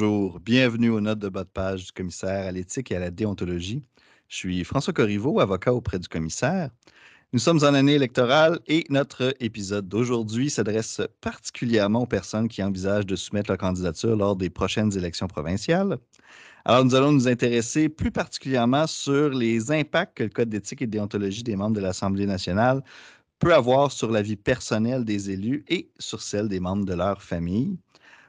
[0.00, 3.10] Bonjour, bienvenue aux notes de bas de page du commissaire à l'éthique et à la
[3.10, 3.82] déontologie.
[4.28, 6.70] Je suis François Corriveau, avocat auprès du commissaire.
[7.32, 13.06] Nous sommes en année électorale et notre épisode d'aujourd'hui s'adresse particulièrement aux personnes qui envisagent
[13.06, 15.98] de soumettre leur candidature lors des prochaines élections provinciales.
[16.64, 20.86] Alors, nous allons nous intéresser plus particulièrement sur les impacts que le Code d'éthique et
[20.86, 22.84] de déontologie des membres de l'Assemblée nationale
[23.40, 27.20] peut avoir sur la vie personnelle des élus et sur celle des membres de leur
[27.20, 27.78] famille.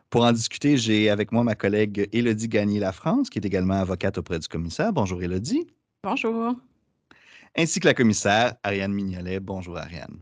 [0.09, 4.39] Pour en discuter, j'ai avec moi ma collègue Élodie Gagné-La-France, qui est également avocate auprès
[4.39, 4.91] du commissaire.
[4.91, 5.67] Bonjour Élodie.
[6.03, 6.55] Bonjour.
[7.55, 9.39] Ainsi que la commissaire Ariane Mignolet.
[9.39, 10.19] Bonjour Ariane.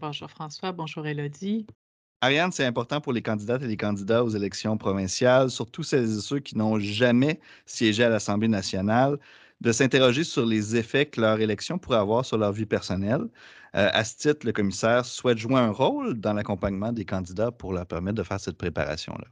[0.00, 1.64] Bonjour François, bonjour Élodie.
[2.22, 6.20] Ariane, c'est important pour les candidates et les candidats aux élections provinciales, surtout celles et
[6.20, 9.18] ceux qui n'ont jamais siégé à l'Assemblée nationale,
[9.60, 13.22] de s'interroger sur les effets que leur élection pourrait avoir sur leur vie personnelle.
[13.76, 17.72] Euh, à ce titre, le commissaire souhaite jouer un rôle dans l'accompagnement des candidats pour
[17.72, 19.26] leur permettre de faire cette préparation-là.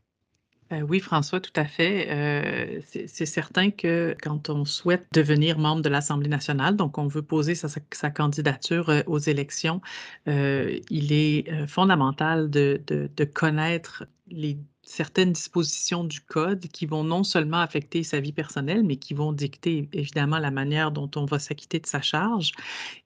[0.72, 2.08] Euh, oui, François, tout à fait.
[2.10, 7.22] Euh, c'est certain que quand on souhaite devenir membre de l'Assemblée nationale, donc on veut
[7.22, 9.82] poser sa, candidature aux élections,
[10.26, 17.60] il est fondamental de, de connaître les certaines dispositions du code qui vont non seulement
[17.60, 21.78] affecter sa vie personnelle, mais qui vont dicter évidemment la manière dont on va s'acquitter
[21.78, 22.52] de sa charge.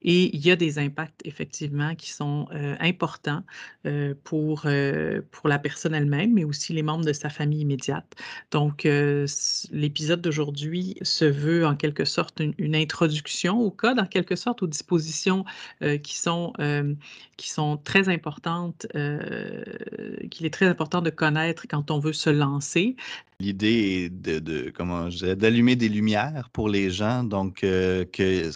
[0.01, 3.43] Et il y a des impacts effectivement qui sont euh, importants
[3.85, 8.15] euh, pour, euh, pour la personne elle-même, mais aussi les membres de sa famille immédiate.
[8.51, 8.87] Donc,
[9.71, 14.63] l'épisode d'aujourd'hui se veut en quelque sorte une, une, introduction au code, en quelque sorte
[14.63, 15.45] aux dispositions
[16.03, 16.53] qui, sont,
[17.37, 22.95] qui sont très importantes, qu'il est très important de connaître quand on veut se lancer?
[23.39, 28.03] L'idée est de, comment d'allumer des lumières pour les gens, donc euh,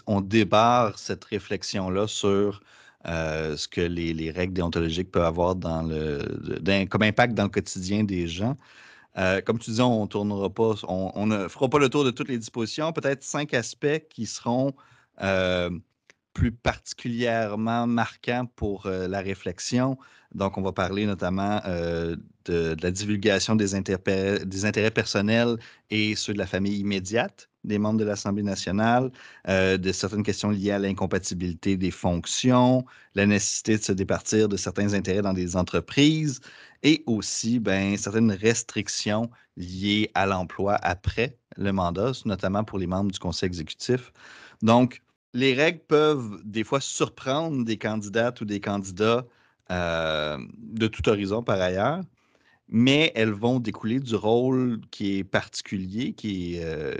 [0.06, 2.62] qu'on débarre cette réflexion-là sur
[3.06, 8.04] euh, ce que les, règles déontologiques peuvent avoir dans le, comme impact dans le quotidien
[8.04, 8.58] des gens.
[9.18, 12.30] Euh, comme tu disais, on tournera pas, on, ne fera pas le tour de toutes
[12.30, 14.74] les dispositions, peut-être cinq aspects qui seront
[16.34, 19.98] plus particulièrement marquants pour la réflexion.
[20.34, 21.62] Donc, on va parler notamment
[22.46, 23.68] de, la divulgation des,
[24.46, 25.58] des, intérêts personnels
[25.90, 29.12] et ceux de la famille immédiate des membres de l'Assemblée nationale,
[29.48, 34.58] euh, de certaines questions liées à l'incompatibilité des fonctions, la nécessité de se départir de
[34.58, 36.40] certains intérêts dans des entreprises
[36.84, 43.12] et aussi ben, certaines restrictions liées à l'emploi après le mandat, notamment pour les membres
[43.12, 44.12] du conseil exécutif.
[44.64, 45.04] Donc,
[45.34, 49.26] les règles peuvent des fois surprendre des candidates ou des candidats
[49.72, 52.02] euh, de tout horizon par ailleurs
[52.72, 56.96] mais elles vont découler du rôle qui est particulier, qui est euh,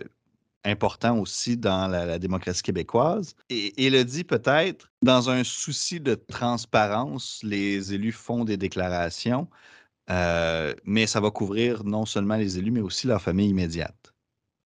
[0.66, 3.36] important aussi dans la, démocratie québécoise.
[3.50, 9.48] Et, le dit peut-être, dans un souci de transparence, les élus font des déclarations,
[10.10, 14.14] euh, mais ça va couvrir non seulement les élus, mais aussi leur famille immédiate.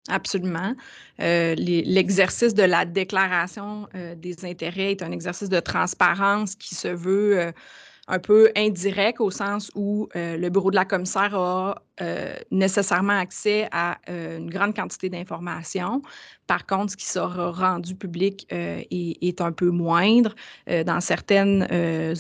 [0.09, 0.75] Absolument.
[1.19, 7.53] L'exercice de la déclaration des intérêts est un exercice de transparence qui se veut
[8.07, 13.19] un peu indirect au sens où euh, le bureau de la commissaire a euh, nécessairement
[13.19, 16.03] accès à euh, une grande quantité d'informations.
[16.47, 20.35] Par contre, ce qui sera rendu public est, un peu moindre.
[20.87, 21.67] dans certaines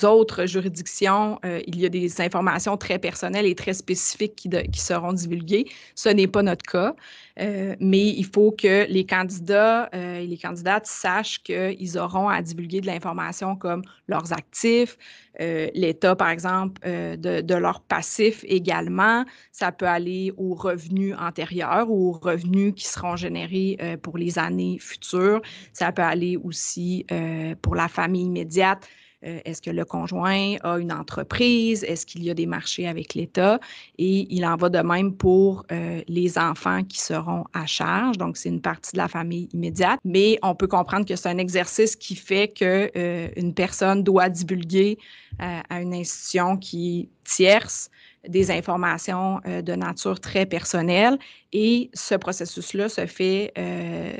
[0.03, 5.13] autres juridictions, il y a des informations très personnelles et très spécifiques qui, qui seront
[5.13, 5.67] divulguées.
[5.95, 6.95] Ce n'est pas notre cas.
[7.39, 12.87] mais il faut que les candidats et les candidates sachent qu'ils auront à divulguer de
[12.87, 14.97] l'information comme leurs actifs,
[15.39, 19.25] l'état, par exemple, de, de, leur passif également.
[19.53, 24.39] Ça peut aller aux revenus antérieurs ou aux revenus qui seront générés euh, pour les
[24.39, 25.43] années futures.
[25.73, 28.87] Ça peut aller aussi euh, pour la famille immédiate.
[29.27, 31.83] Euh, est-ce que le conjoint a une entreprise?
[31.83, 33.59] Est-ce qu'il y a des marchés avec l'État?
[33.99, 35.67] Et il en va de même pour
[36.07, 38.19] les enfants qui seront à charge.
[38.19, 39.99] Donc, c'est une partie de la famille immédiate.
[40.05, 44.97] Mais on peut comprendre que c'est un exercice qui fait qu'une personne doit divulguer
[45.41, 47.91] à une institution qui tierce
[48.29, 51.19] des informations euh, de nature très personnelle.
[51.53, 54.13] Et ce processus-là se fait euh,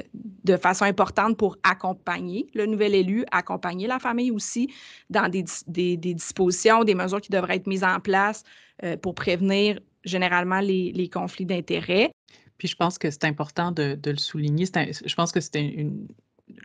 [0.45, 4.73] de façon importante pour accompagner le nouvel élu, accompagner la famille aussi
[5.11, 8.45] dans des, dispositions, des mesures qui devraient être mises en place
[8.83, 12.11] euh, pour prévenir généralement les, conflits d'intérêts.
[12.59, 14.67] Puis je pense que c'est important de, le souligner.
[14.67, 16.07] je pense que une,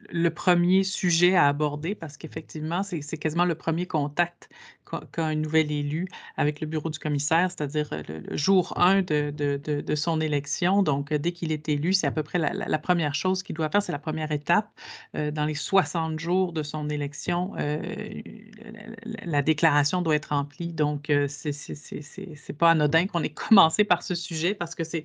[0.10, 4.50] le premier sujet à aborder parce qu'effectivement, c'est quasiment le premier contact
[5.12, 6.08] qu'a un nouvel élu
[6.38, 10.84] avec le bureau du commissaire, c'est-à-dire le, jour 1 de, de, son élection.
[10.84, 13.82] Donc, dès qu'il est élu, c'est à peu près la, première chose qu'il doit faire,
[13.82, 14.70] c'est la première étape.
[15.14, 17.54] dans les 60 jours de son élection,
[19.26, 20.74] la, déclaration doit être remplie.
[20.74, 21.52] Donc, c'est
[22.50, 25.04] n'est pas anodin qu'on ait commencé par ce sujet parce que c'est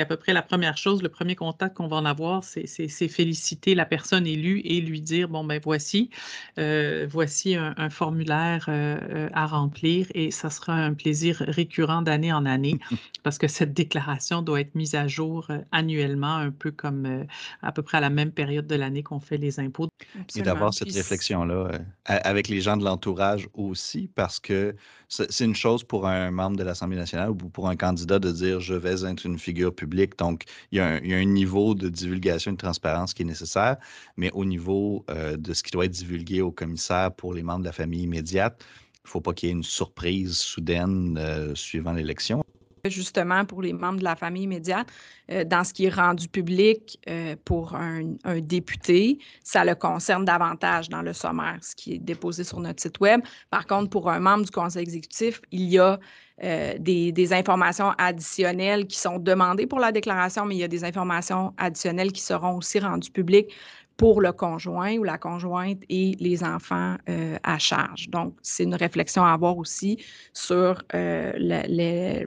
[0.00, 3.74] à peu près la première chose, le premier contact qu'on va en avoir, c'est féliciter
[3.74, 6.10] la personne élue et lui dire, bon, ben voici,
[6.58, 12.32] euh, voici un, formulaire euh, euh, à remplir et ça sera un plaisir récurrent d'année
[12.32, 12.78] en année
[13.22, 17.26] parce que cette déclaration doit être mise à jour annuellement, un peu comme
[17.62, 19.88] à peu près à la même période de l'année qu'on fait les impôts.
[20.34, 21.70] Et d'avoir cette réflexion-là
[22.04, 24.74] avec les gens de l'entourage aussi, parce que
[25.08, 28.60] c'est une chose pour un membre de l'Assemblée nationale ou pour un candidat de dire
[28.60, 30.18] je vais être une figure publique.
[30.18, 33.76] Donc, il y a un, niveau de divulgation et de transparence qui est nécessaire,
[34.16, 37.60] mais au niveau euh, de ce qui doit être divulgué au commissaire pour les membres
[37.60, 38.64] de la famille immédiate,
[39.06, 42.42] il ne faut pas qu'il y ait une surprise soudaine euh, suivant l'élection
[42.84, 44.86] justement pour les membres de la famille immédiate,
[45.32, 50.88] euh, dans ce qui est rendu public euh, pour un, député, ça le concerne davantage
[50.88, 53.22] dans le sommaire, ce qui est déposé sur notre site Web.
[53.50, 55.98] Par contre, pour un membre du conseil exécutif, il y a
[56.78, 61.54] des, informations additionnelles qui sont demandées pour la déclaration, mais il y a des informations
[61.58, 63.52] additionnelles qui seront aussi rendues publiques
[63.96, 66.96] pour le conjoint ou la conjointe et les enfants
[67.42, 68.08] à charge.
[68.10, 69.98] Donc, c'est une réflexion à avoir aussi
[70.32, 72.26] sur les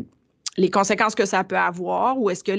[0.60, 2.51] les conséquences que ça peut avoir ou est-ce que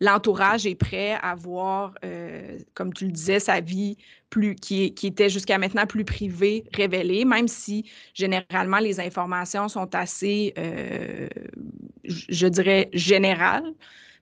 [0.00, 3.96] l'entourage est prêt à voir, euh, comme tu le disais, sa vie
[4.30, 9.92] plus qui, qui était jusqu'à maintenant plus privée, révélée, même si généralement les informations sont
[9.94, 11.28] assez, euh,
[12.04, 13.72] je dirais, générales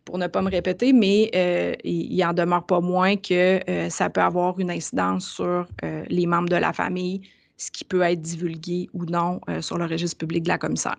[0.07, 3.61] pour ne pas me répéter, mais euh, il en demeure pas moins que
[3.91, 5.67] ça peut avoir une incidence sur
[6.09, 7.21] les membres de la famille,
[7.59, 10.97] ce qui peut être divulgué ou non sur le registre public de la commissaire.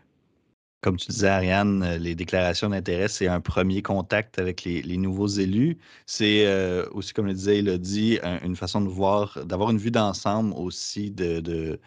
[0.81, 5.27] Comme tu disais, Ariane, euh, les déclarations d'intérêt, c'est un premier contact avec les, nouveaux
[5.27, 5.77] élus.
[6.05, 10.53] C'est euh, aussi, comme le disait Elodie, une façon de voir, d'avoir une vue d'ensemble
[10.53, 11.79] aussi de,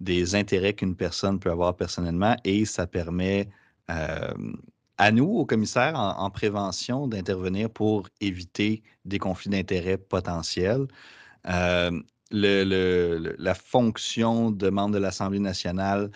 [0.00, 3.48] des intérêts qu'une personne peut avoir personnellement et ça permet
[3.90, 4.34] euh,
[4.98, 10.86] à nous, au commissaire, en, prévention, d'intervenir pour éviter des conflits d'intérêts potentiels.
[11.44, 11.90] la
[13.54, 16.10] fonction de membre de l'Assemblée nationale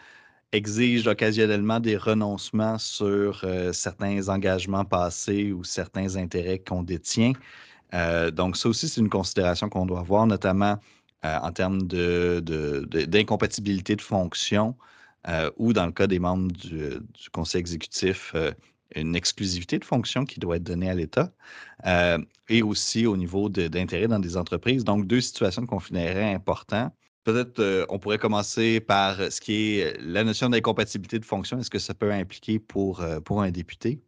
[0.53, 7.33] exige occasionnellement des renoncements sur euh, certains engagements passés ou certains intérêts qu'on détient.
[7.95, 10.79] Euh, donc, ça aussi, c'est une considération qu'on doit avoir, notamment
[11.25, 14.77] euh, en termes d'incompatibilité de, de, fonction
[15.57, 18.35] ou, dans le cas des membres du, conseil exécutif,
[18.95, 21.33] une exclusivité de fonction qui doit être donnée à l'État
[22.49, 24.85] et aussi au niveau d'intérêt dans des entreprises.
[24.85, 26.91] Donc, deux situations de conflit d'intérêt importants
[27.29, 31.59] Peut-être euh, on pourrait commencer par ce qui est la notion d'incompatibilité de fonction.
[31.59, 34.01] Est-ce que ça peut impliquer pour, euh, pour un député?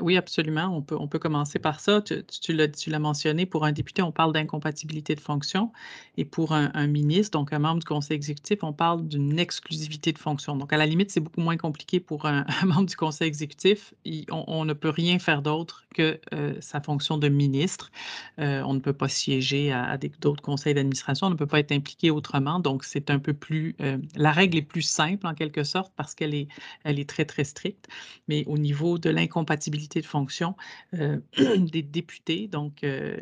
[0.00, 0.66] Oui, absolument.
[0.76, 2.00] On peut, on peut commencer par ça.
[2.02, 2.52] Tu, tu
[2.90, 5.72] l'as mentionné, pour un député, on parle d'incompatibilité de fonction.
[6.16, 10.18] Et pour un, ministre, donc un membre du conseil exécutif, on parle d'une exclusivité de
[10.18, 10.56] fonction.
[10.56, 13.92] Donc, à la limite, c'est beaucoup moins compliqué pour un, membre du conseil exécutif.
[14.30, 17.90] on, ne peut rien faire d'autre que euh, sa fonction de ministre.
[18.38, 21.26] Euh, on ne peut pas siéger à, d'autres conseils d'administration.
[21.26, 22.60] On ne peut pas être impliqué autrement.
[22.60, 23.74] Donc, c'est un peu plus...
[23.80, 26.46] Euh, la règle est plus simple, en quelque sorte, parce qu'elle est,
[26.84, 27.88] elle est très, très stricte.
[28.28, 30.56] Mais au niveau de l'incompatibilité de fonction
[30.94, 32.48] euh, des députés.
[32.48, 33.16] Donc, euh,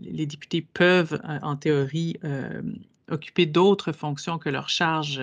[0.00, 2.16] les, députés peuvent, euh, en théorie,
[3.10, 5.22] occuper d'autres fonctions que leur charge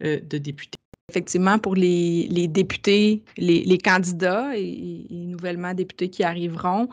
[0.00, 0.78] de député
[1.12, 6.88] effectivement, pour les, députés, les, candidats et, nouvellement députés qui arriveront,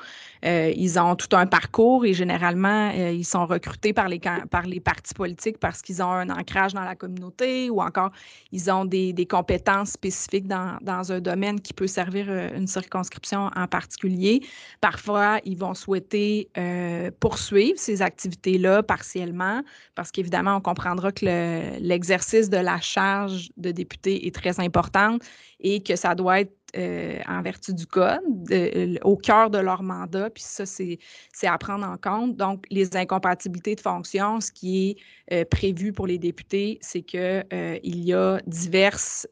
[0.46, 4.64] euh, ils ont tout un parcours et généralement, euh, ils sont recrutés par les, par
[4.66, 8.12] les partis politiques parce qu'ils ont un ancrage dans la communauté ou encore
[8.52, 13.68] ils ont des, compétences spécifiques dans, un domaine qui peut servir euh, une circonscription en
[13.68, 14.42] particulier.
[14.82, 16.50] Parfois, ils vont souhaiter
[17.20, 19.62] poursuivre ces activités-là partiellement
[19.96, 21.26] parce qu'évidemment, on comprendra que
[21.80, 25.24] l'exercice de la charge de député est très importante
[25.60, 28.22] et que ça doit être euh, en vertu du code,
[29.04, 31.00] au cœur de leur mandat, puis ça, c'est
[31.44, 32.36] à prendre en compte.
[32.36, 34.98] Donc, les incompatibilités de fonction, ce qui est
[35.34, 39.28] euh, prévu pour les députés, c'est qu'il euh, y a diverses,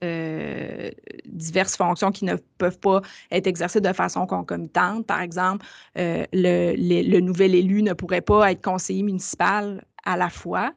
[1.25, 5.05] diverses fonctions qui ne peuvent pas être exercées de façon concomitante.
[5.05, 5.65] Par exemple,
[5.95, 10.73] le, nouvel élu ne pourrait pas être conseiller municipal à la fois.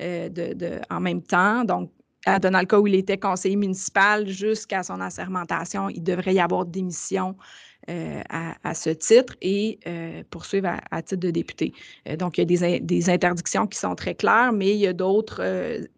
[0.00, 1.64] De, en même temps.
[1.64, 1.90] Donc,
[2.26, 6.64] dans le cas où il était conseiller municipal jusqu'à son assermentation, il devrait y avoir
[6.64, 7.36] démission
[7.90, 11.74] euh, à, ce titre et euh, poursuivre à, titre de député.
[12.08, 14.94] Euh, donc, il y a des, interdictions qui sont très claires, mais il y a
[14.94, 15.42] d'autres,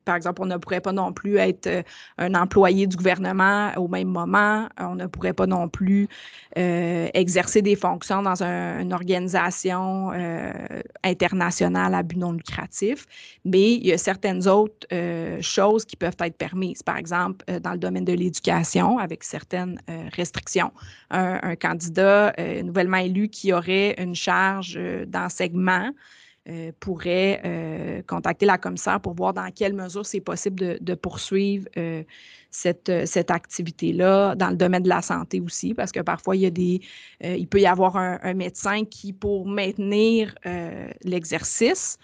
[0.04, 1.84] par exemple, on ne pourrait pas non plus être
[2.18, 6.08] un employé du gouvernement au même moment, on ne pourrait pas non plus
[6.56, 10.10] exercer des fonctions dans une organisation
[11.04, 13.06] internationale à but non lucratif,
[13.44, 14.88] mais il y a certaines autres
[15.40, 19.80] choses qui peuvent être permises, par exemple, dans le domaine de l'éducation, avec certaines
[20.16, 20.72] restrictions.
[21.10, 25.90] Un, un candidat euh, nouvellement élu qui aurait une charge euh, d'enseignement
[26.48, 31.66] euh, pourrait contacter la commissaire pour voir dans quelle mesure c'est possible de, poursuivre
[32.50, 36.50] cette, activité-là dans le domaine de la santé aussi, parce que parfois, il, y a
[36.50, 36.80] des,
[37.20, 40.36] il peut y avoir un, médecin qui, pour maintenir
[41.02, 41.98] l'exercice,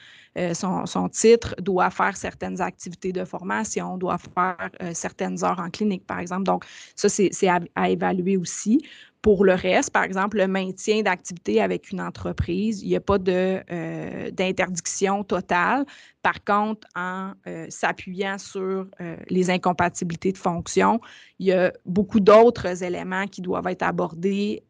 [0.54, 6.18] son, titre doit faire certaines activités de formation, doit faire certaines heures en clinique, par
[6.18, 6.42] exemple.
[6.42, 6.64] Donc,
[6.96, 7.30] ça, c'est
[7.76, 8.80] à, évaluer aussi.
[9.22, 13.18] Pour le reste, par exemple, le maintien d'activité avec une entreprise, il n'y a pas
[13.28, 15.86] euh, d'interdiction totale.
[16.22, 21.00] Par contre, en euh, s'appuyant sur euh, les incompatibilités de fonction,
[21.38, 24.64] il y a beaucoup d'autres éléments qui doivent être abordés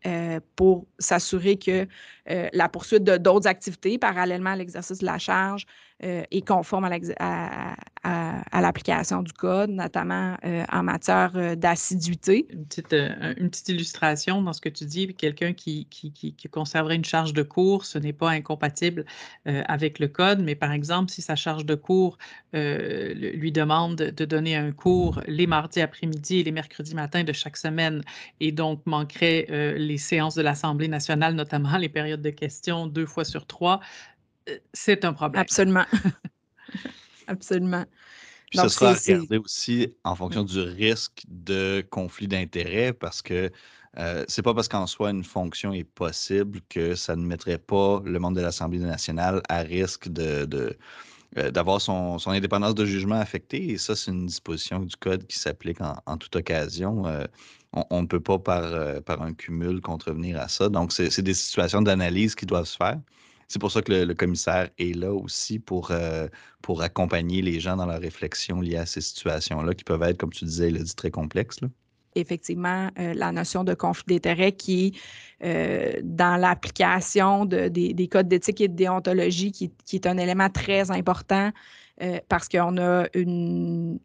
[0.55, 1.87] pour s'assurer que
[2.27, 5.67] la poursuite d'autres activités parallèlement à l'exercice de la charge
[6.05, 12.47] euh, est conforme à, l'application du code, notamment euh, en matière euh, d'assiduité.
[12.51, 15.87] Une petite, une petite illustration dans ce que tu dis, quelqu'un qui,
[16.51, 19.05] conserverait une charge de cours, ce n'est pas incompatible
[19.47, 22.19] avec le code, mais par exemple, si sa charge de cours
[22.53, 27.57] lui demande de donner un cours les mardis après-midi et les mercredis matins de chaque
[27.57, 28.03] semaine,
[28.41, 29.47] et donc manquerait
[29.79, 34.12] les séances de l'Assemblée nationale, notamment les périodes de questions deux fois sur trois, euh,
[34.73, 35.43] c'est un problème.
[35.43, 35.85] Absolument.
[37.27, 37.85] Absolument.
[38.51, 43.51] Puis ce sera regardé aussi en fonction du risque de conflit d'intérêts parce que
[43.99, 48.03] euh, c'est pas parce qu'en soi une fonction est possible que ça ne mettrait pas
[48.05, 50.77] le membre de l'Assemblée nationale à risque de,
[51.39, 53.71] euh, d'avoir son, indépendance de jugement affectée.
[53.71, 57.05] Et ça, c'est une disposition du Code qui s'applique en, toute occasion.
[57.73, 60.69] on, ne peut pas, par, par un cumul, contrevenir à ça.
[60.69, 62.99] Donc, c'est des situations d'analyse qui doivent se faire.
[63.53, 66.27] C'est pour ça que le, commissaire est là aussi pour, euh,
[66.63, 70.33] pour accompagner les gens dans leur réflexion liée à ces situations-là qui peuvent être, comme
[70.33, 71.61] tu disais, dit, très complexes.
[72.15, 74.99] effectivement euh, la notion de conflit d'intérêt qui
[75.45, 80.49] euh, dans l'application de, des, codes d'éthique et de déontologie, qui, qui, est un élément
[80.49, 81.53] très important
[82.01, 83.99] euh, parce qu'on a une,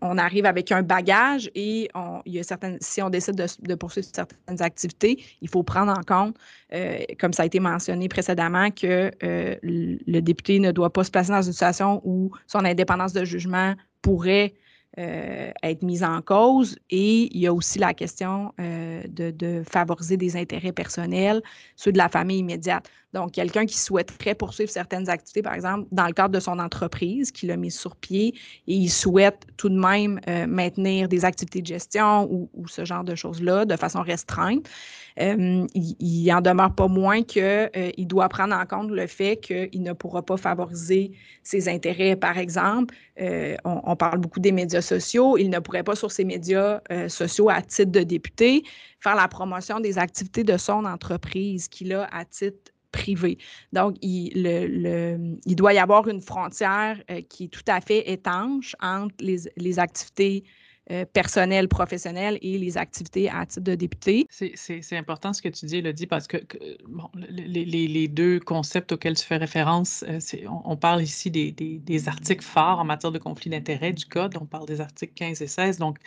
[0.00, 1.90] on arrive avec un bagage et
[2.24, 6.02] il y a certaines, si on décide de, poursuivre certaines activités, il faut prendre en
[6.02, 6.36] compte,
[6.72, 11.10] euh, comme ça a été mentionné précédemment, que euh, le député ne doit pas se
[11.10, 14.54] placer dans une situation où son indépendance de jugement pourrait
[14.96, 16.78] être mise en cause.
[16.88, 21.42] Et il y a aussi la question de, favoriser des intérêts personnels,
[21.74, 22.88] ceux de la famille immédiate.
[23.14, 27.30] Donc, quelqu'un qui souhaiterait poursuivre certaines activités, par exemple, dans le cadre de son entreprise,
[27.30, 28.34] qui l'a mis sur pied,
[28.66, 33.04] et il souhaite tout de même euh, maintenir des activités de gestion ou, ce genre
[33.04, 34.68] de choses-là de façon restreinte,
[35.20, 39.36] euh, il, n'en en demeure pas moins qu'il euh, doit prendre en compte le fait
[39.36, 41.12] qu'il ne pourra pas favoriser
[41.44, 42.16] ses intérêts.
[42.16, 45.38] Par exemple, on, on, parle beaucoup des médias sociaux.
[45.38, 48.64] Il ne pourrait pas, sur ces médias sociaux, à titre de député,
[48.98, 52.73] faire la promotion des activités de son entreprise qu'il a à titre
[53.72, 59.14] Donc, il, doit y avoir une frontière euh, qui est tout à fait étanche entre
[59.20, 60.44] les, activités
[60.90, 64.26] euh, personnelles, professionnelles et les activités à titre de député.
[64.30, 66.36] C'est important ce que tu dis, Elodie, parce que,
[66.88, 70.18] bon, les, deux concepts auxquels tu fais référence, euh,
[70.64, 74.36] on, parle ici des, articles phares en matière de conflit d'intérêts du Code.
[74.40, 75.98] On parle des articles 15 et 16, donc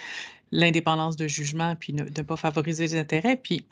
[0.52, 3.36] l'indépendance de jugement, puis ne, ne, pas favoriser les intérêts.
[3.36, 3.66] Puis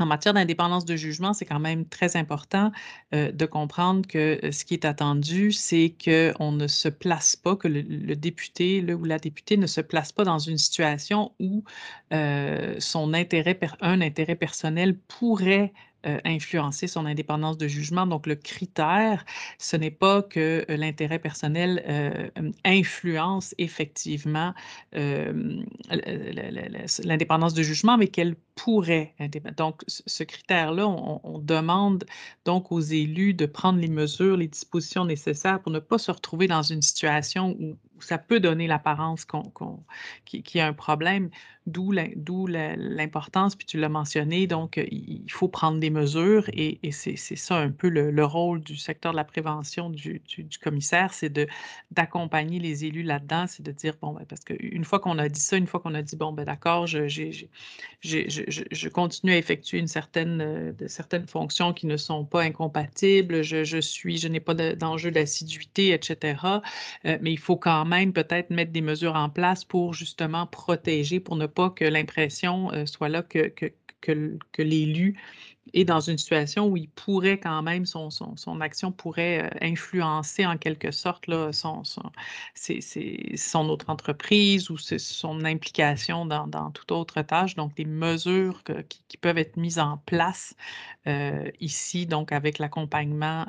[0.00, 2.72] en matière d'indépendance de jugement, c'est quand même très important
[3.14, 7.56] euh, de comprendre que euh, ce qui est attendu, c'est qu'on ne se place pas,
[7.56, 7.82] que le,
[8.16, 11.64] député le, ou la députée ne se place pas dans une situation où
[12.12, 15.72] euh, son intérêt, un intérêt personnel pourrait
[16.06, 18.06] euh, influencer son indépendance de jugement.
[18.06, 19.24] Donc, le critère,
[19.58, 22.28] ce n'est pas que euh, l'intérêt personnel euh,
[22.64, 24.54] influence effectivement
[27.04, 29.16] l'indépendance de jugement, mais qu'elle pourrait.
[29.56, 32.04] Donc, ce critère-là, on, demande
[32.44, 36.46] donc aux élus de prendre les mesures, les dispositions nécessaires pour ne pas se retrouver
[36.46, 39.26] dans une situation où ça peut donner l'apparence
[40.24, 41.30] qu'il y a un problème,
[41.68, 47.56] d'où l'importance, puis tu l'as mentionné, donc il faut prendre des mesures et, c'est ça
[47.56, 50.22] un peu le, rôle du secteur de la prévention du,
[50.62, 51.32] commissaire, c'est
[51.90, 55.40] d'accompagner les élus là-dedans, c'est de dire, bon, ben, parce qu'une fois qu'on a dit
[55.40, 59.88] ça, une fois qu'on a dit, bon, ben d'accord, je, je, continue à effectuer une
[59.88, 65.10] certaine, de certaines fonctions qui ne sont pas incompatibles, je, suis, je n'ai pas d'enjeu
[65.10, 66.40] d'assiduité, etc.
[67.04, 71.20] Euh, mais il faut quand même peut-être mettre des mesures en place pour justement protéger,
[71.20, 75.20] pour ne pas que l'impression euh, soit là que, que, que, l'élu
[75.74, 80.46] est dans une situation où il pourrait quand même, son, son, action pourrait euh, influencer
[80.46, 82.10] en quelque sorte là, son, son,
[82.54, 87.54] son autre entreprise ou son implication dans, dans, toute autre tâche.
[87.56, 90.54] Donc, des mesures qui, peuvent être mises en place
[91.60, 93.46] ici, donc avec l'accompagnement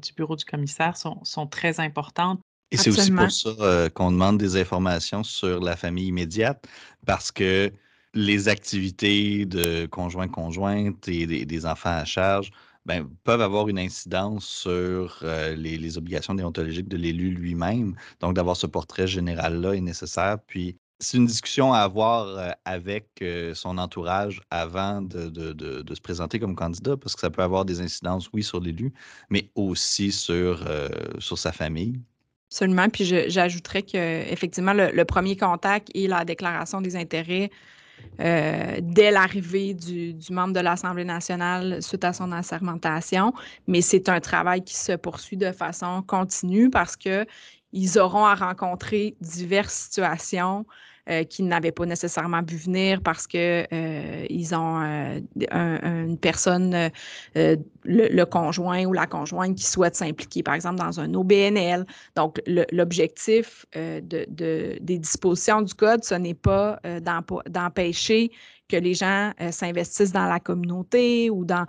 [0.00, 2.40] du bureau du commissaire, sont, sont très importantes
[2.70, 6.66] et c'est aussi pour ça euh, qu'on demande des informations sur la famille immédiate,
[7.04, 7.72] parce que
[8.14, 12.50] les activités de conjoint-conjointe et des, enfants à charge
[12.86, 17.94] ben, peuvent avoir une incidence sur euh, les, obligations déontologiques de l'élu lui-même.
[18.20, 20.38] Donc, d'avoir ce portrait général-là est nécessaire.
[20.46, 23.24] Puis, c'est une discussion à avoir euh, avec
[23.54, 27.80] son entourage avant de, de, se présenter comme candidat, parce que ça peut avoir des
[27.80, 28.92] incidences, oui, sur l'élu,
[29.28, 30.64] mais aussi sur,
[31.18, 32.00] sur sa famille.
[32.50, 32.88] Absolument.
[32.88, 37.50] Puis j'ajouterais qu'effectivement, le, le premier contact et la déclaration des intérêts
[38.20, 43.32] euh, dès l'arrivée du, membre de l'Assemblée nationale suite à son assermentation,
[43.66, 49.16] mais c'est un travail qui se poursuit de façon continue parce qu'ils auront à rencontrer
[49.20, 50.66] diverses situations
[51.08, 56.90] euh, qui n'avaient pas nécessairement vu venir parce qu'ils euh, ont euh, une personne,
[57.34, 61.86] le, conjoint ou la conjointe qui souhaite s'impliquer, par exemple, dans un OBNL.
[62.16, 64.26] Donc, l'objectif de,
[64.78, 66.78] des dispositions du Code, ce n'est pas
[67.48, 68.30] d'empêcher
[68.70, 71.66] que les gens s'investissent dans la communauté ou dans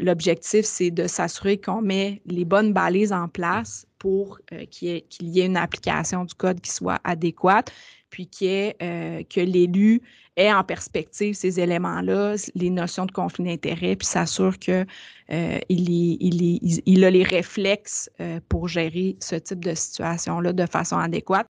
[0.00, 5.46] l'objectif, c'est de s'assurer qu'on met les bonnes balises en place pour qu'il y, ait
[5.46, 7.72] une application du code qui soit adéquate
[8.10, 10.02] puis euh, que l'élu
[10.36, 14.86] ait en perspective ces éléments-là, les notions de conflit d'intérêt, puis s'assure qu'il
[15.30, 21.46] euh, il, a les réflexes euh, pour gérer ce type de situation-là de façon adéquate.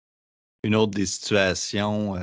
[0.65, 2.13] Une autre des situations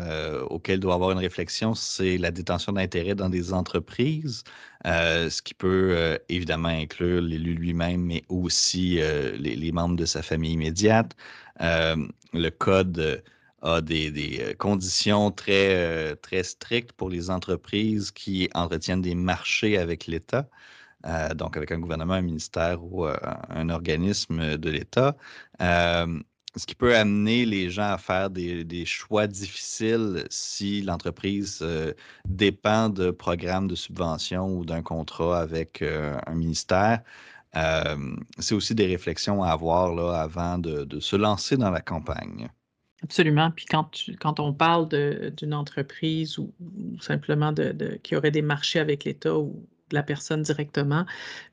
[0.51, 4.43] auxquelles doit avoir une réflexion, c'est la détention d'intérêt dans des entreprises,
[4.85, 8.99] ce qui peut évidemment inclure l'élu lui-même, mais aussi
[9.39, 11.15] les, membres de sa famille immédiate.
[11.61, 13.23] le code
[13.63, 19.79] a des, euh, conditions très, euh, très strictes pour les entreprises qui entretiennent des marchés
[19.79, 20.49] avec l'État.
[21.07, 25.17] Euh, donc avec un gouvernement, un ministère ou un organisme de l'État,
[26.57, 31.65] ce qui peut amener les gens à faire des, choix difficiles si l'entreprise
[32.27, 37.01] dépend de programmes de subvention ou d'un contrat avec un ministère.
[38.39, 42.49] C'est aussi des réflexions à avoir là, avant de se lancer dans la campagne.
[43.03, 43.51] Absolument.
[43.51, 44.89] Puis quand, quand on parle
[45.37, 46.53] d'une entreprise ou,
[47.01, 51.05] simplement de, qui aurait des marchés avec l'État ou de la personne directement,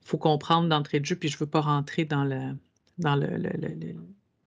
[0.03, 2.55] il faut comprendre d'entrée de jeu, puis je ne veux pas rentrer dans, le,
[2.99, 3.27] dans le,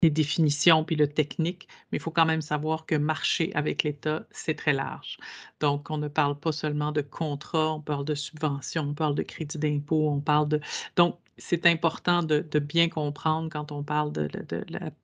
[0.02, 4.26] les définitions puis le technique, mais il faut quand même savoir que marcher avec l'État,
[4.30, 5.18] c'est très large.
[5.60, 9.22] Donc, on ne parle pas seulement de contrat, on parle de subvention, on parle de
[9.22, 10.60] crédit d'impôt, on parle de...
[10.96, 14.28] Donc, c'est important de, bien comprendre quand on parle de,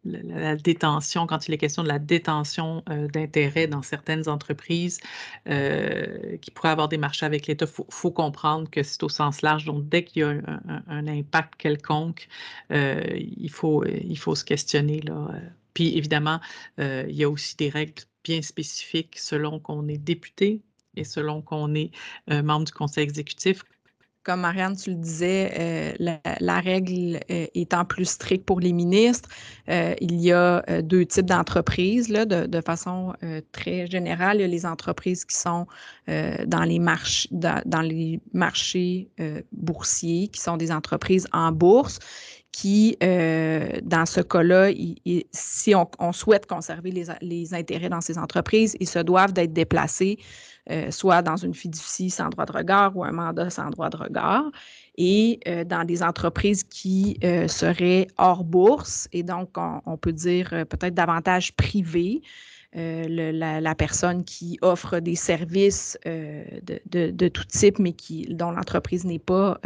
[0.05, 5.01] la, détention, quand il est question de la détention euh, d'intérêts dans certaines entreprises
[5.49, 7.67] euh, qui pourraient avoir des marchés avec l'État.
[7.67, 9.65] Il faut, comprendre que c'est au sens large.
[9.65, 10.41] Donc, dès qu'il y a
[10.89, 12.29] un, impact quelconque,
[12.73, 15.01] euh, il, faut, il faut se questionner.
[15.01, 15.31] Là.
[15.73, 16.41] Puis, évidemment,
[16.79, 17.95] il y a aussi des règles
[18.25, 20.63] bien spécifiques selon qu'on est député
[20.97, 21.91] et selon qu'on est
[22.29, 23.65] membre du conseil exécutif
[24.25, 29.29] comme Marianne, tu le disais, euh, la, règle euh, étant plus stricte pour les ministres,
[29.69, 32.09] euh, il y a deux types d'entreprises.
[32.09, 33.13] De, de, façon
[33.53, 35.67] très générale, il y a les entreprises qui sont
[36.07, 39.11] dans les, marches, dans, les marchés
[39.53, 41.99] boursiers, qui sont des entreprises en bourse
[42.55, 44.71] qui, dans ce cas-là,
[45.33, 50.19] si on, souhaite conserver les, intérêts dans ces entreprises, ils se doivent d'être déplacés
[50.71, 53.99] euh, soit dans une fiducie sans droit de regard ou un mandat sans droit de
[53.99, 54.45] regard,
[54.97, 60.49] et euh, dans des entreprises qui euh, seraient hors bourse, et donc on, peut dire
[60.71, 62.23] peut-être davantage privées.
[62.73, 69.61] la, personne qui offre des services de, tout type, mais qui, dont l'entreprise n'est pas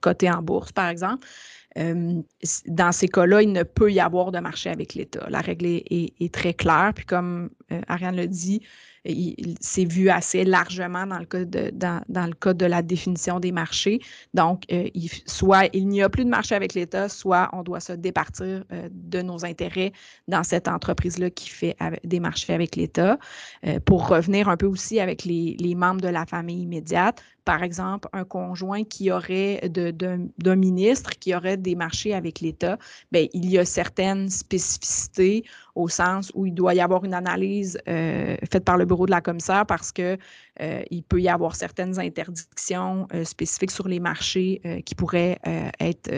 [0.00, 1.26] cotée en bourse, par exemple.
[1.76, 5.26] Dans ces cas-là, il ne peut y avoir de marché avec l'État.
[5.28, 6.92] La règle est, très claire.
[6.94, 7.50] Puis comme
[7.88, 8.62] Ariane le dit,
[9.60, 13.52] c'est vu assez largement dans le, cas de, dans, le cas de la définition des
[13.52, 14.00] marchés.
[14.32, 17.92] Donc, il, soit il n'y a plus de marché avec l'État, soit on doit se
[17.92, 19.92] départir de nos intérêts
[20.28, 23.18] dans cette entreprise-là qui fait des marchés avec l'État.
[23.84, 28.08] pour revenir un peu aussi avec les, les membres de la famille immédiate, par exemple,
[28.12, 32.78] un conjoint qui aurait d'un ministre qui aurait des marchés avec l'État,
[33.12, 37.78] bien, il y a certaines spécificités au sens où il doit y avoir une analyse
[37.88, 40.18] euh, faite par le bureau de la commissaire parce qu'il
[40.60, 45.38] euh, peut y avoir certaines interdictions euh, spécifiques sur les marchés qui pourraient
[45.80, 46.10] être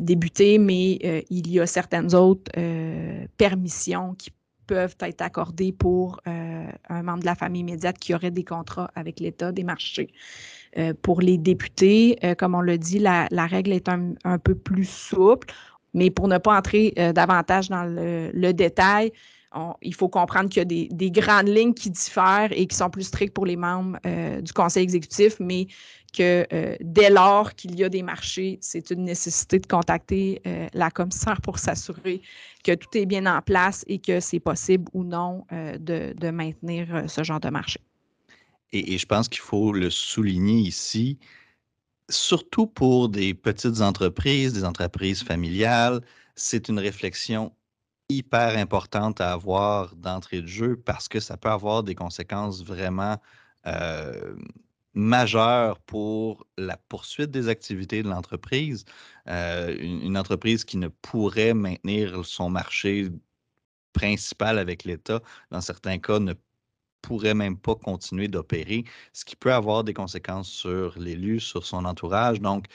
[0.00, 2.50] débutées, mais il y a certaines autres
[3.36, 4.30] permissions qui
[4.66, 8.90] peuvent être accordés pour euh, un membre de la famille immédiate qui aurait des contrats
[8.94, 10.12] avec l'État, des marchés.
[10.76, 14.88] Euh, pour les députés, euh, comme on l'a dit, la, règle est un, peu plus
[14.88, 15.48] souple,
[15.94, 19.12] mais pour ne pas entrer davantage dans le, détail,
[19.82, 22.90] il faut comprendre qu'il y a des, des, grandes lignes qui diffèrent et qui sont
[22.90, 23.98] plus strictes pour les membres
[24.42, 25.68] du conseil exécutif, mais
[26.14, 30.68] que euh, dès lors qu'il y a des marchés, c'est une nécessité de contacter euh,
[30.72, 32.22] la commissaire pour s'assurer
[32.62, 37.04] que tout est bien en place et que c'est possible ou non euh, de, maintenir
[37.08, 37.80] ce genre de marché.
[38.72, 41.18] Et, je pense qu'il faut le souligner ici,
[42.10, 46.00] surtout pour des petites entreprises, des entreprises familiales,
[46.36, 47.54] c'est une réflexion
[48.08, 53.18] hyper importante à avoir d'entrée de jeu parce que ça peut avoir des conséquences vraiment
[54.94, 58.84] majeur pour la poursuite des activités de l'entreprise.
[59.28, 63.08] Euh, une, entreprise qui ne pourrait maintenir son marché
[63.92, 66.34] principal avec l'État, dans certains cas, ne
[67.04, 71.84] pourrait même pas continuer d'opérer, ce qui peut avoir des conséquences sur l'élu, sur son
[71.84, 72.40] entourage.
[72.40, 72.66] Donc,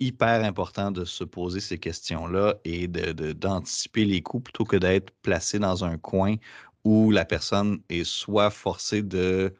[0.00, 5.10] hyper important de se poser ces questions-là et d'anticiper de, les coûts plutôt que d'être
[5.22, 6.36] placé dans un coin
[6.84, 9.54] où la personne est soit forcée de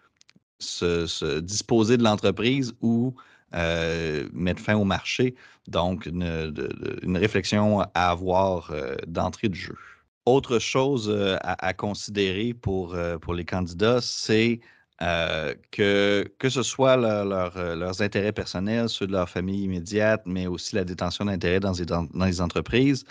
[0.58, 3.14] se, disposer de l'entreprise ou
[3.54, 5.34] euh, mettre fin au marché.
[5.68, 9.76] Donc, une, réflexion à avoir euh, d'entrée de jeu.
[10.26, 11.10] Autre chose
[11.42, 14.60] à, considérer pour, pour les candidats, c'est
[15.00, 20.84] que, que ce soit leurs intérêts personnels, ceux de leur famille immédiate, mais aussi la
[20.84, 23.04] détention d'intérêts dans, dans, les entreprises,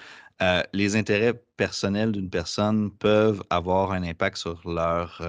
[0.73, 5.19] les intérêts personnels d'une personne peuvent avoir un impact sur leur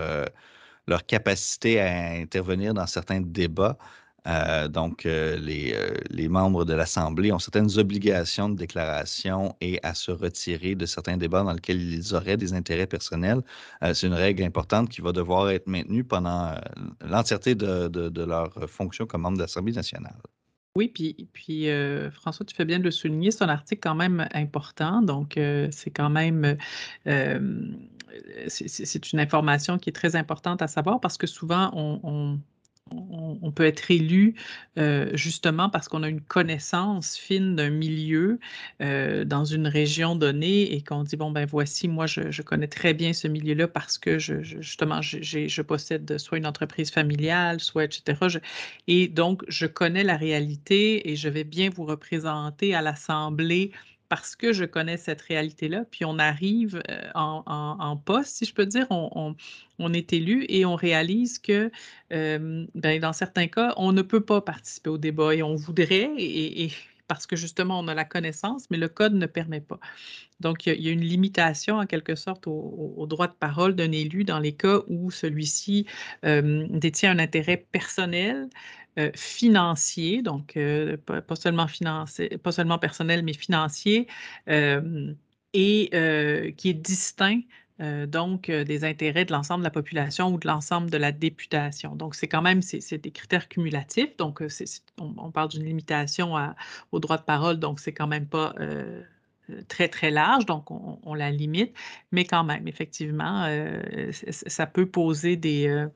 [0.87, 3.79] leur capacité à intervenir dans certains débats.
[4.27, 9.81] Euh, donc, euh, les, euh, les, membres de l'Assemblée ont certaines obligations de déclaration et
[9.83, 13.41] à se retirer de certains débats dans lesquels ils auraient des intérêts personnels.
[13.93, 16.55] C'est une règle importante qui va devoir être maintenue pendant
[17.05, 20.17] l'entièreté de, leur fonction comme membre de l'Assemblée nationale.
[20.77, 21.69] Oui, puis
[22.13, 25.39] François, tu fais bien de le souligner, c'est un article quand même important, donc
[25.71, 26.57] c'est quand même
[28.49, 32.39] c'est une information qui est très importante à savoir parce que souvent, on,
[33.55, 34.35] peut être élu
[34.79, 38.39] euh, justement parce qu'on a une connaissance fine d'un milieu
[38.81, 42.95] euh, dans une région donnée et qu'on dit, bon, ben voici, moi, je, connais très
[42.95, 48.39] bien ce milieu-là parce que je, justement, je possède soit une entreprise familiale, soit, etc.
[48.87, 53.73] et donc, je connais la réalité et je vais bien vous représenter à l'Assemblée
[54.11, 58.67] parce que je connais cette réalité-là, puis on arrive euh, en, poste, si je peux
[58.67, 59.37] dire, on,
[59.95, 61.71] est élu et on réalise que
[62.13, 66.11] euh, ben, dans certains cas, on ne peut pas participer au débat et on voudrait,
[66.19, 66.73] et,
[67.07, 69.79] parce que justement, on a la connaissance, mais le code ne permet pas.
[70.41, 74.25] Donc, il y, a une limitation en quelque sorte au, droit de parole d'un élu
[74.25, 75.87] dans les cas où celui-ci
[76.25, 78.49] euh, détient un intérêt personnel,
[79.01, 84.07] euh, financier, donc euh, pas, seulement financier, pas seulement personnel, mais financier,
[84.49, 85.15] euh,
[85.53, 87.41] et qui est distinct
[88.09, 91.97] donc des intérêts de l'ensemble de la population ou de l'ensemble de la députation.
[91.97, 94.17] Donc, c'est quand même c'est des critères cumulatifs.
[94.19, 94.43] Donc,
[94.99, 96.35] on, parle d'une limitation
[96.93, 98.55] au droit de parole, donc c'est quand même pas
[99.69, 101.75] très, très large, donc on, la limite,
[102.13, 105.87] mais quand même, effectivement, euh, ça peut poser des, euh,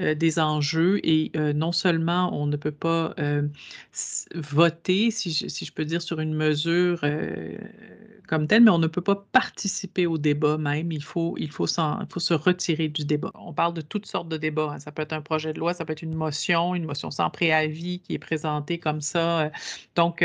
[0.00, 3.14] euh, des enjeux et non seulement on ne peut pas
[4.34, 7.00] voter, si je, si je, peux dire, sur une mesure
[8.26, 10.92] comme telle, mais on ne peut pas participer au débat même.
[10.92, 13.32] Il faut, il faut, il faut se retirer du débat.
[13.34, 14.74] On parle de toutes sortes de débats.
[14.74, 14.78] Hein.
[14.78, 17.28] Ça peut être un projet de loi, ça peut être une motion, une motion sans
[17.30, 19.50] préavis qui est présentée comme ça.
[19.96, 20.24] Donc,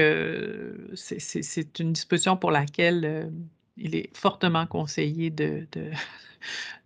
[0.94, 3.30] c'est une disposition pour laquelle euh,
[3.78, 5.68] il est fortement conseillé de,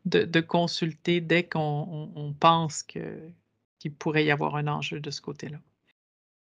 [0.06, 5.58] de, consulter dès qu'on pense qu'il pourrait y avoir un enjeu de ce côté-là.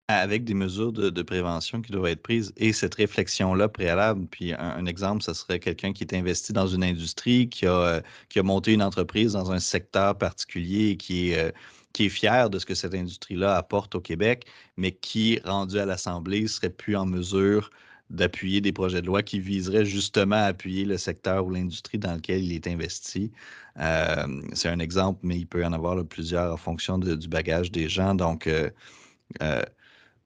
[0.09, 4.27] Avec des mesures de, prévention qui doivent être prises et cette réflexion-là préalable.
[4.27, 8.01] Puis un, exemple, ce serait quelqu'un qui est investi dans une industrie, qui a, euh,
[8.29, 11.51] qui a monté une entreprise dans un secteur particulier et qui est, euh,
[11.95, 15.87] qui est fier de ce que cette industrie-là apporte au Québec, mais qui, rendu à
[15.87, 17.71] l'Assemblée, serait plus en mesure
[18.11, 22.15] d'appuyer des projets de loi qui viseraient justement à appuyer le secteur ou l'industrie dans
[22.15, 23.33] lequel il est investi.
[23.79, 27.73] Euh, c'est un exemple, mais il peut y en avoir plusieurs en fonction du bagage
[27.73, 28.15] des gens.
[28.15, 28.49] Donc,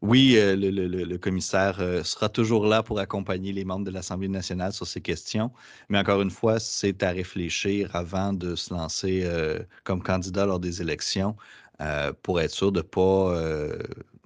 [0.00, 4.72] oui, euh, le, commissaire euh, sera toujours là pour accompagner les membres de l'Assemblée nationale
[4.72, 5.50] sur ces questions,
[5.88, 10.60] mais encore une fois, c'est à réfléchir avant de se lancer euh, comme candidat lors
[10.60, 11.36] des élections
[12.22, 13.32] pour être sûr de ne pas,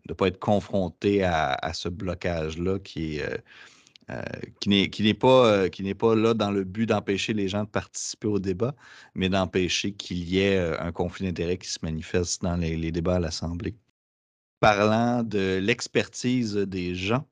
[0.07, 3.43] de pas être confronté à, ce blocage-là qui est...
[4.61, 5.15] qui n'est
[5.95, 8.75] pas, là dans le but d'empêcher les gens de participer au débat,
[9.15, 13.21] mais d'empêcher qu'il y ait un conflit d'intérêts qui se manifeste dans les débats à
[13.21, 13.75] l'Assemblée
[14.63, 17.27] parlant de l'expertise des gens,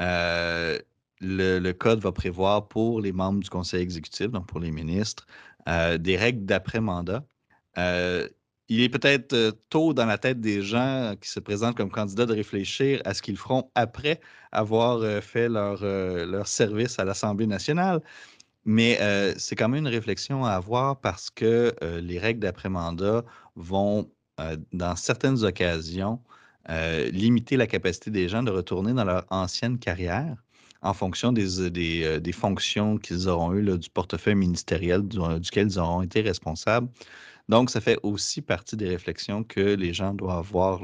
[0.00, 0.76] euh,
[1.20, 5.26] le, code va prévoir pour les membres du conseil exécutif, donc pour les ministres,
[5.68, 7.24] euh, des règles d'après-mandat.
[8.70, 12.26] Euh, il est peut-être tôt dans la tête des gens qui se présentent comme candidats
[12.26, 14.20] de réfléchir à ce qu'ils feront après
[14.52, 18.00] avoir fait leur, leur service à l'Assemblée nationale.
[18.64, 18.98] Mais
[19.38, 23.24] c'est quand même une réflexion à avoir parce que les règles d'après-mandat
[23.56, 24.10] vont,
[24.72, 26.20] dans certaines occasions,
[26.68, 30.36] euh, limiter la capacité des gens de retourner dans leur ancienne carrière
[30.82, 35.78] en fonction des, euh, euh, des, fonctions qu'ils auront eues, du portefeuille ministériel duquel ils
[35.78, 36.88] auront été responsables.
[37.50, 40.80] Donc, ça fait aussi partie des réflexions que les gens doivent avoir,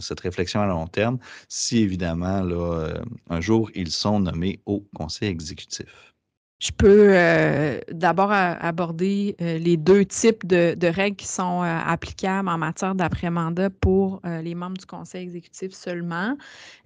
[0.00, 2.94] cette réflexion à long terme, si évidemment, là,
[3.28, 6.15] un jour, ils sont nommés au conseil exécutif.
[6.58, 12.48] Je peux euh, d'abord aborder euh, les deux types de, règles qui sont euh, applicables
[12.48, 16.36] en matière d'après-mandat pour les membres du conseil exécutif seulement.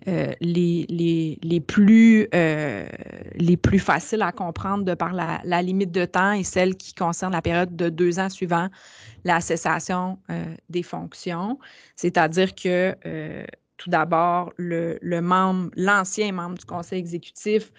[0.06, 6.32] Les, les, plus, les plus faciles à comprendre de par la, la, limite de temps
[6.32, 8.68] et celles qui concernent la période de deux ans suivant
[9.24, 10.18] la cessation
[10.68, 11.58] des fonctions.
[11.96, 12.96] C'est-à-dire que
[13.80, 17.72] tout d'abord, l'ancien membre du conseil exécutif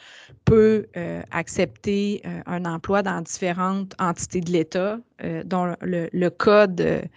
[0.45, 7.07] peut euh, accepter euh, un emploi dans différentes entités de l'État euh, dont le, code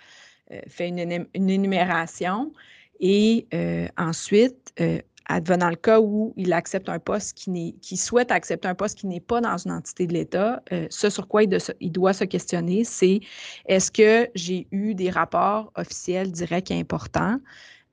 [0.68, 2.52] fait une, énumération.
[3.00, 3.46] Et
[3.96, 4.74] ensuite,
[5.26, 9.06] advenant le cas où il accepte un poste qui, qui souhaite accepter un poste qui
[9.06, 12.84] n'est pas dans une entité de l'État, ce sur quoi il, il, doit se questionner,
[12.84, 13.20] c'est
[13.66, 17.38] est-ce que j'ai eu des rapports officiels directs importants?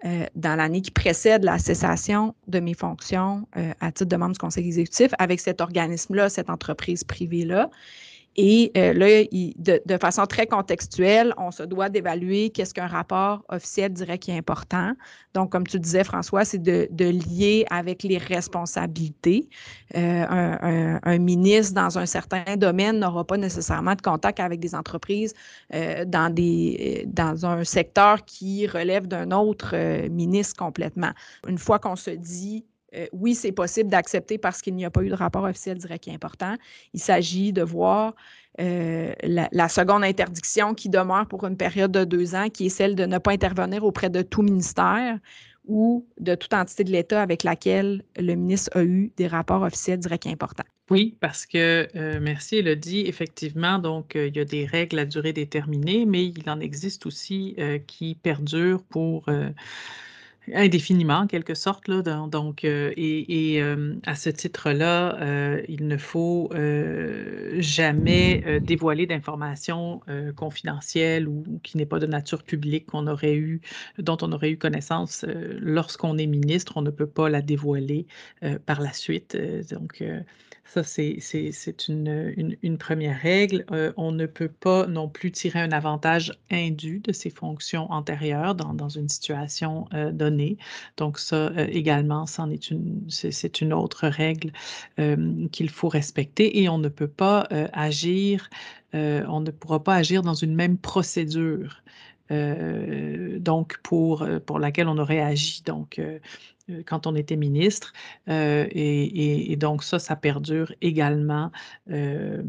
[0.03, 4.33] Euh, dans l'année qui précède la cessation de mes fonctions euh, à titre de membre
[4.33, 7.69] du conseil exécutif avec cet organisme-là, cette entreprise privée-là.
[8.37, 9.23] Et euh, là,
[9.85, 14.37] de, façon très contextuelle, on se doit d'évaluer qu'est-ce qu'un rapport officiel dirait qui est
[14.37, 14.93] important.
[15.33, 19.49] Donc, comme tu disais, François, c'est de, lier avec les responsabilités.
[19.97, 25.33] Euh, un, ministre dans un certain domaine n'aura pas nécessairement de contact avec des entreprises
[25.73, 29.75] euh, dans, un secteur qui relève d'un autre
[30.07, 31.11] ministre complètement.
[31.47, 32.65] Une fois qu'on se dit
[32.95, 36.07] euh, oui, c'est possible d'accepter parce qu'il n'y a pas eu de rapport officiel direct
[36.07, 36.55] est important.
[36.93, 38.13] Il s'agit de voir
[38.59, 42.95] euh, la, seconde interdiction qui demeure pour une période de deux ans, qui est celle
[42.95, 45.17] de ne pas intervenir auprès de tout ministère
[45.65, 49.99] ou de toute entité de l'État avec laquelle le ministre a eu des rapports officiels
[49.99, 50.65] directs importants.
[50.89, 55.05] Oui, parce que, euh, merci, le dit, effectivement, donc, il y a des règles à
[55.05, 57.55] durée déterminée, mais il en existe aussi
[57.87, 59.29] qui perdurent pour
[60.47, 61.87] Indéfiniment, en quelque sorte.
[61.87, 66.49] Là, donc, euh, et, euh, à ce titre-là, euh, il ne faut
[67.59, 70.01] jamais dévoiler d'informations
[70.35, 73.61] confidentielles ou, qui n'est pas de nature publique qu'on aurait eu,
[73.99, 75.25] dont on aurait eu connaissance
[75.59, 76.73] lorsqu'on est ministre.
[76.75, 78.07] On ne peut pas la dévoiler
[78.65, 79.37] par la suite.
[79.71, 80.03] donc,
[80.73, 83.65] ça, c'est une, première règle.
[83.71, 88.55] Euh, on ne peut pas non plus tirer un avantage indu de ses fonctions antérieures
[88.55, 90.57] dans, une situation euh, donnée.
[90.95, 94.53] Donc ça euh, également, c'est une, autre règle
[95.51, 98.49] qu'il faut respecter et on ne peut pas agir,
[98.93, 101.83] on ne pourra pas agir dans une même procédure.
[102.29, 104.25] donc pour,
[104.57, 105.63] laquelle on aurait agi.
[106.85, 107.93] Quand on était ministre.
[108.29, 111.51] Euh, et, donc ça, ça perdure également
[111.89, 112.41] euh,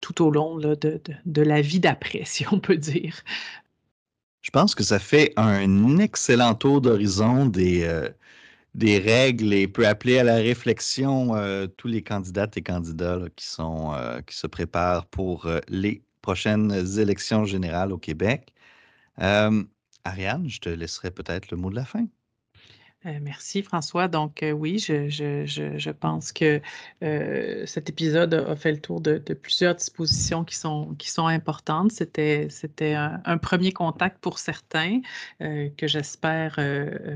[0.00, 3.22] tout au long de, la vie d'après, si on peut dire.
[4.42, 7.86] Je pense que ça fait un excellent tour d'horizon des,
[8.74, 11.34] des règles et peut appeler à la réflexion
[11.76, 13.92] tous les candidates et candidats qui, sont,
[14.26, 18.54] qui se préparent pour les prochaines élections générales au Québec.
[19.18, 22.06] Ariane, je te laisserai peut-être le mot de la fin.
[23.08, 24.08] Euh, merci François.
[24.08, 26.60] Donc euh, oui, je, pense que
[27.02, 31.92] euh, cet épisode a, fait le tour de, plusieurs dispositions qui sont, importantes.
[31.92, 32.48] C'était,
[32.94, 35.00] un, premier contact pour certains
[35.40, 36.58] que j'espère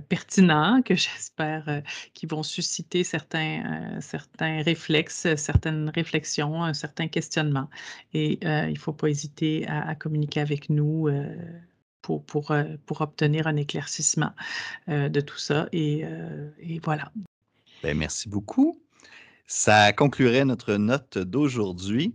[0.08, 1.82] pertinent, que j'espère
[2.14, 7.68] qui vont susciter certains, certains réflexes, certaines réflexions, un certain questionnement.
[8.14, 11.08] Et il ne faut pas hésiter à communiquer avec nous
[12.02, 14.32] pour, pour, euh, pour obtenir un éclaircissement
[14.88, 15.68] euh, de tout ça.
[15.72, 17.10] Et, euh, et voilà.
[17.82, 18.78] Bien, merci beaucoup.
[19.46, 22.14] Ça conclurait notre note d'aujourd'hui.